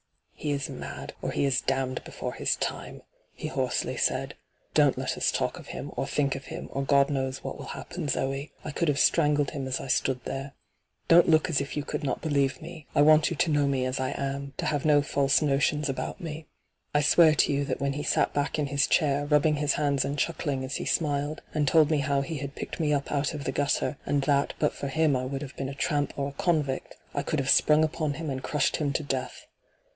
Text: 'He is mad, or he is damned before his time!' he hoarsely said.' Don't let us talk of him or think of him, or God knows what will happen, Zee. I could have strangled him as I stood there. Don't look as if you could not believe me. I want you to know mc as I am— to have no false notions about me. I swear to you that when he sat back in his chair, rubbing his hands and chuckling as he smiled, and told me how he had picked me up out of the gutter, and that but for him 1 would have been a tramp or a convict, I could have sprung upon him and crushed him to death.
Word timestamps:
'He 0.41 0.49
is 0.49 0.67
mad, 0.67 1.13
or 1.21 1.29
he 1.29 1.45
is 1.45 1.61
damned 1.61 2.03
before 2.03 2.33
his 2.33 2.55
time!' 2.55 3.03
he 3.35 3.47
hoarsely 3.47 3.95
said.' 3.95 4.33
Don't 4.73 4.97
let 4.97 5.15
us 5.15 5.31
talk 5.31 5.59
of 5.59 5.67
him 5.67 5.91
or 5.95 6.07
think 6.07 6.33
of 6.33 6.45
him, 6.45 6.67
or 6.71 6.81
God 6.81 7.11
knows 7.11 7.43
what 7.43 7.59
will 7.59 7.67
happen, 7.77 8.07
Zee. 8.09 8.51
I 8.65 8.71
could 8.71 8.87
have 8.87 8.97
strangled 8.97 9.51
him 9.51 9.67
as 9.67 9.79
I 9.79 9.85
stood 9.85 10.25
there. 10.25 10.53
Don't 11.07 11.29
look 11.29 11.47
as 11.51 11.61
if 11.61 11.77
you 11.77 11.83
could 11.83 12.03
not 12.03 12.21
believe 12.23 12.59
me. 12.63 12.87
I 12.95 13.03
want 13.03 13.29
you 13.29 13.35
to 13.35 13.51
know 13.51 13.67
mc 13.67 13.85
as 13.85 13.99
I 13.99 14.13
am— 14.19 14.53
to 14.57 14.65
have 14.65 14.83
no 14.85 15.03
false 15.03 15.43
notions 15.43 15.87
about 15.87 16.19
me. 16.19 16.47
I 16.95 17.01
swear 17.01 17.35
to 17.35 17.53
you 17.53 17.63
that 17.65 17.79
when 17.79 17.93
he 17.93 18.01
sat 18.01 18.33
back 18.33 18.57
in 18.57 18.65
his 18.65 18.87
chair, 18.87 19.27
rubbing 19.27 19.57
his 19.57 19.73
hands 19.73 20.03
and 20.03 20.17
chuckling 20.17 20.65
as 20.65 20.77
he 20.77 20.85
smiled, 20.85 21.43
and 21.53 21.67
told 21.67 21.91
me 21.91 21.99
how 21.99 22.21
he 22.21 22.37
had 22.37 22.55
picked 22.55 22.79
me 22.79 22.91
up 22.91 23.11
out 23.11 23.35
of 23.35 23.43
the 23.43 23.51
gutter, 23.51 23.97
and 24.07 24.23
that 24.23 24.55
but 24.57 24.73
for 24.73 24.87
him 24.87 25.13
1 25.13 25.29
would 25.29 25.43
have 25.43 25.55
been 25.55 25.69
a 25.69 25.75
tramp 25.75 26.11
or 26.17 26.29
a 26.29 26.41
convict, 26.41 26.95
I 27.13 27.21
could 27.21 27.37
have 27.37 27.51
sprung 27.51 27.83
upon 27.83 28.15
him 28.15 28.31
and 28.31 28.41
crushed 28.41 28.77
him 28.77 28.91
to 28.93 29.03
death. 29.03 29.45